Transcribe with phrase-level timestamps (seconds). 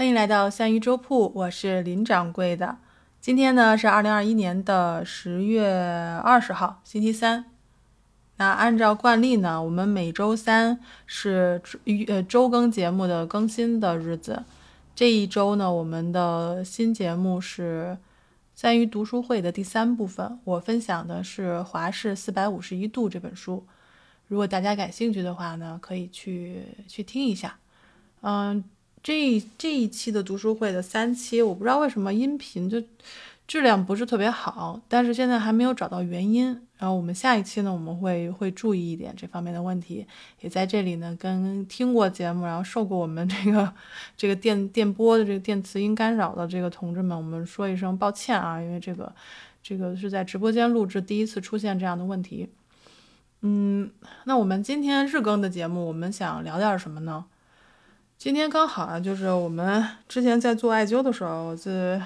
[0.00, 2.78] 欢迎来到三鱼粥铺，我是林掌柜的。
[3.20, 5.70] 今天呢是二零二一年的十月
[6.24, 7.44] 二十号，星期三。
[8.38, 11.60] 那按照惯例呢，我们每周三是
[12.06, 14.42] 呃周更节目的更新的日子。
[14.94, 17.98] 这一周呢，我们的新节目是
[18.54, 23.66] 三鱼读书会的第三部分，我分享的是《华氏四百五十一度》这本书。
[24.28, 27.58] 如果大家感兴趣的话呢，可以去去听一下。
[28.22, 28.64] 嗯。
[29.02, 32.82] 这这一期的读书会的三期，我不知道为什么音频就
[33.46, 36.48] 质量不是特别好，但是现在还没有找到原因。
[36.78, 40.06] 然后我们下一期呢，我们会会注意一点这方面的问题，
[40.40, 43.70] 也在这里呢跟听过节目，然后受过我们这个
[44.16, 49.12] 这个电电波的这个电磁音干扰的这个同志们，我们说一声抱歉啊，因为这个
[49.62, 52.48] 这个是在直播间录制，第一次出现这样的问题。
[53.42, 53.90] 嗯，
[54.24, 57.26] 那我们今天日更的节目，我们想聊点什么呢？
[58.20, 61.98] 今天刚好啊，就是我们之前在做艾灸的时候，是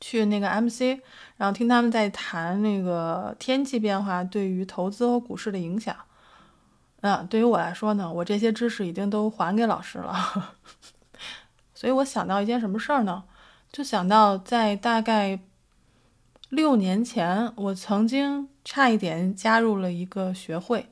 [0.00, 0.98] 去那个 MC，
[1.36, 5.94] 然后听他们在谈那个天气变化对于投资和股市的影响。
[7.02, 10.56] 嗯，对于我来说呢，我这些知识已经都还给老师了，
[11.72, 13.22] 所以我想到一件什么事儿呢？
[13.70, 15.38] 就想到在大概
[16.48, 20.88] 六年前，我曾经差一点加入了一个学会，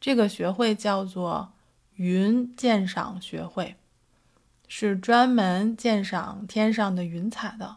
[0.00, 1.52] 这个学会叫做。
[1.96, 3.76] 云鉴赏学会
[4.68, 7.76] 是专门鉴赏天上的云彩的，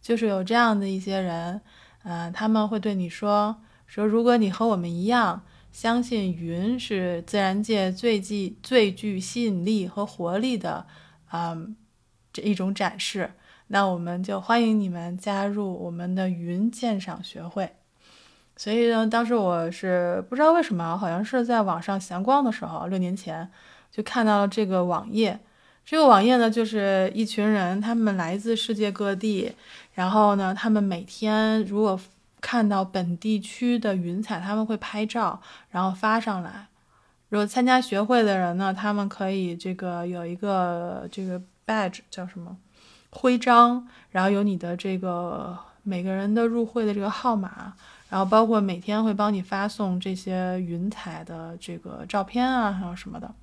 [0.00, 1.60] 就是有这样的一些人，
[2.04, 10.86] 嗯，他们会对你说说，如果你和我们一样相信云是自然界最具最具吸引力和活力的，
[11.32, 11.76] 嗯，
[12.32, 13.32] 这一种展示，
[13.68, 17.76] 那我们就欢迎你们加入我们的云鉴赏学会。
[18.56, 23.48] 所以呢，当时我是不知道为什么，好像是在网上闲逛的时候，六年前
[23.92, 25.38] 就看到了这个网页。
[25.84, 29.52] 这个网页呢，就是一群人，他们来自世界各地，
[29.94, 32.00] 然后呢，他们每天如果
[32.40, 35.40] 看到本地区的云彩，他们会拍照，
[35.70, 36.66] 然后发上来。
[37.28, 42.56] 如果参加学会的人呢，他们可以这个有一个这个 badge 叫什么
[43.10, 45.56] 徽章，然后有你的这个
[45.86, 47.72] 每个人的入会的这个号码。
[48.08, 53.34] 然后包括每天会帮你发送这些云彩的这个照片啊，还有什么的，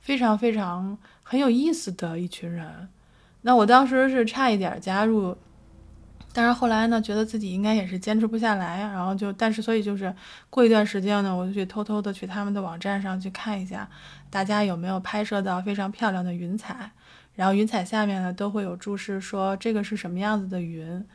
[0.00, 2.88] 非常非常很有意思的一群人。
[3.42, 5.36] 那我当时是差一点加入，
[6.32, 10.12] 但是后来呢，觉得自己应该也是坚持不下来，然后就，但是所以就是
[10.50, 13.88] 过一段时间呢，我就去偷偷的去他们的网站上去看一下，
[14.28, 16.90] 大家有没有拍摄到非常漂亮的云彩，
[17.36, 21.06] 然后云彩下面呢都会有注释说这个是什么样子的云。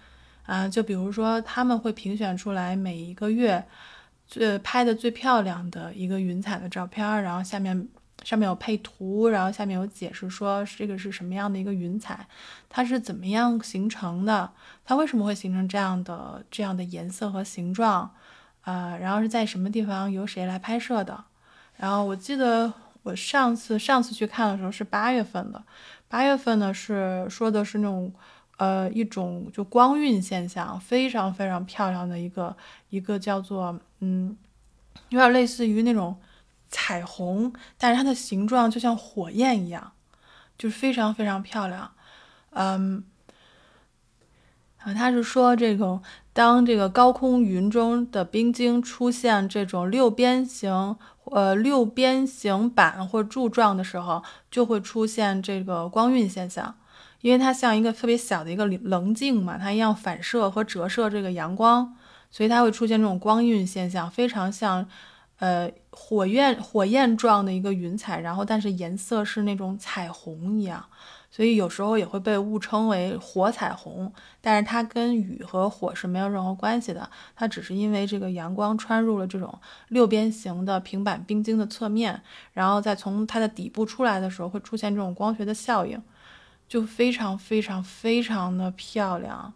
[0.48, 3.64] 啊，就比如说，他们会评选出来每一个月
[4.26, 7.86] 最拍的最漂亮的一个云彩的照片，然后下面
[8.24, 12.26] 上面有配图，然后下面有解释说这个是什么样的一个云彩，
[12.70, 14.50] 它是怎么样形成的，
[14.86, 18.10] 它为什么会形成这样的这样的颜色和形状，
[18.62, 21.26] 啊，然后是在什么地方由谁来拍摄的，
[21.76, 22.72] 然后我记得
[23.04, 25.62] 我上次上次去看的时候是八月份的，
[26.08, 28.14] 八月份呢是说的是那种。
[28.58, 32.58] 呃，一种就光晕现象，非常非常漂亮的一个
[32.90, 34.36] 一个叫做嗯，
[35.10, 36.18] 有点类似于那种
[36.70, 39.92] 彩虹，但是它的形状就像火焰一样，
[40.58, 41.92] 就是非常非常漂亮。
[42.52, 43.04] 嗯，
[44.80, 46.02] 啊，他是说这种
[46.34, 56.76] 当这个高空云中的冰晶出现这种六边形呃六边形板或柱状的时候，就会出现这个光晕现象。
[57.22, 61.96] 因为它像一个特别小的一个棱镜嘛，它一样反射和折射这个阳光，
[62.30, 64.88] 所以它会出现这种光晕现象，非常像，
[65.40, 70.84] 呃，火焰火焰状的一个云彩，然后但是颜色是那种彩虹一样，
[71.32, 82.22] 所以有时候也会被误称为火彩虹，但是它跟雨和火是没有任何关系的，它只是因为这个阳光穿入了这种六边形的平板冰晶的侧面，
[82.54, 86.02] 然后再从它的底部出来的时候会出现这种光学的效应。
[86.68, 89.54] 就非常非常非常的漂亮，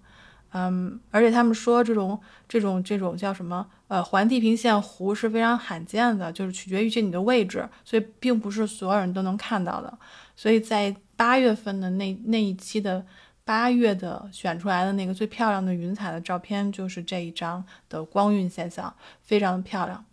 [0.54, 3.68] 嗯，而且他们说这种这种这种叫什么？
[3.88, 9.98] 呃，环地平线湖是非常罕见的，就是取决于你的位置，所以并不是所有人都能看到的。
[10.36, 13.06] 所以在八月份的那那一期的
[13.44, 20.06] 八月的选出来的那个最漂亮的云彩的照片，就是这一张的光晕现象，非常的漂亮。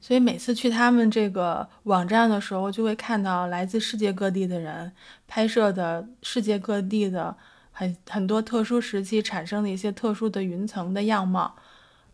[0.00, 4.92] 所以每次去他们这个网站的时候，就会看到来自世界各地的人
[5.26, 7.36] 拍摄的世界各地的
[7.72, 11.54] 很很多特殊时期产生的一些特殊的云层的样貌。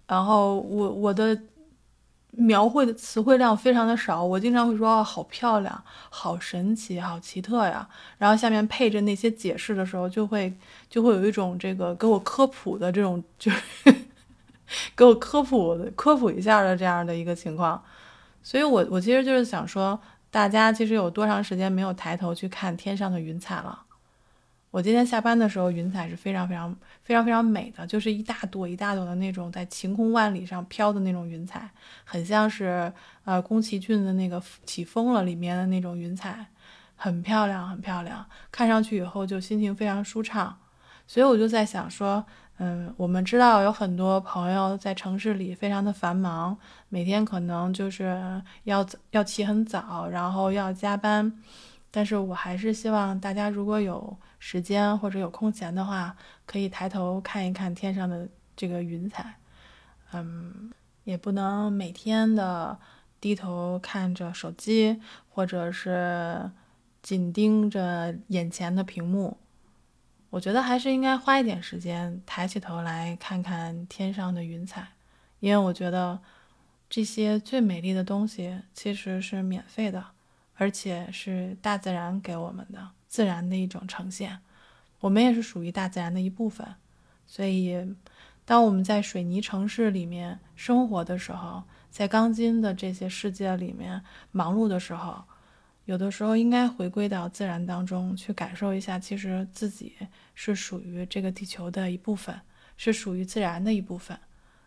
[0.07, 1.39] 然后我我的
[2.33, 7.87] 描绘的词汇量非常的少，我经常会说哦，好漂亮，好神奇，好奇特呀。
[8.17, 10.53] 然后下面配着那些解释的时候，就会
[10.89, 13.61] 就会有一种这个给我科普的这种，就是
[14.97, 17.83] 给我科普科普一下的这样的一个情况。
[18.43, 23.85] 所以我我其实就是想说，大家其实有多长时间没有抬头去看天上的云彩了？
[24.73, 31.71] 我今天下班的时候，云彩是非常非常非常非常美的，就是一大朵一大朵的那种在晴空万里上飘的那种云彩，
[32.05, 32.91] 很像是
[33.25, 36.47] 呃宫崎骏的那个《起风了》里面的那种云彩，
[36.97, 40.57] 很漂亮很漂亮，看上去以后就心情非常舒畅。
[41.07, 42.25] 所以我就在想说，
[42.59, 46.57] 嗯，我们知道有很多朋友在城市里非常的繁忙，
[46.89, 51.33] 每天可能就是要要起很早，然后要加班。
[51.91, 56.17] 但是我还是希望大家如果有时间或者有空闲的话，
[56.47, 58.27] 可以抬头看一看天上的
[58.57, 59.35] 这个云彩。
[60.13, 60.71] 嗯，
[61.05, 62.79] 也不能每天的
[63.21, 66.51] 低头看着手机，或者是
[67.03, 69.37] 紧盯着眼前的屏幕。
[70.33, 74.89] 我觉得还是应该花一点时间，抬起头来看看天上的云彩，
[75.41, 76.19] 因为我觉得
[76.89, 80.05] 这些最美丽的东西其实是免费的。
[80.55, 84.39] 而且是大自然给我们的自然的一种呈现，
[85.01, 86.65] 我们也是属于大自然的一部分。
[87.27, 87.97] 所以，
[88.45, 95.25] 当我们在水泥城市里面生活的时候，在钢筋的这些世界里面忙碌的时候，
[95.85, 99.95] 有的时候应该回归到自然当中去感受一下，其实自己
[100.35, 102.39] 是属于这个地球的一部分，
[102.77, 104.19] 是属于自然的一部分。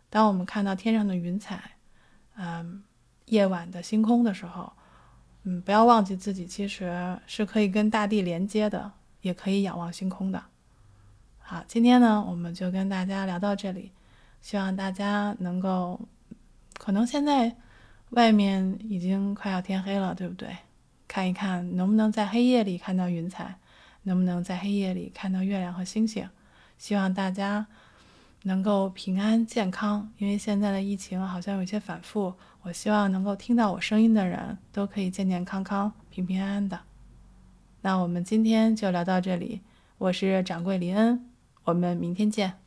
[0.09, 1.71] 当我们看到天上的云彩，
[2.37, 2.83] 嗯，
[3.25, 4.71] 夜晚的星空的时候。
[5.47, 8.91] 嗯，不要忘记自己其实是可以跟大地连接的，
[9.21, 10.43] 也可以仰望星空的。
[11.37, 13.91] 好，今天呢，我们就跟大家聊到这里，
[14.41, 16.01] 希望大家能够，
[16.79, 17.55] 可能现在
[18.09, 20.49] 外面已经快要天黑了，对不对？
[21.15, 23.55] 看一看能不能在黑夜里看到云彩，
[24.03, 26.29] 能不能在黑夜里看到月亮和星星。
[26.77, 27.67] 希望大家。
[28.43, 32.35] 能够平安健康，因为现在的疫情好像有些反复。
[32.61, 36.81] 我希望能够听到我声音的人都可以健健康康、平平安安的。
[37.81, 39.61] 那我们今天就聊到这里，
[39.97, 41.25] 我是掌柜林恩，
[41.63, 42.64] 我们明天见。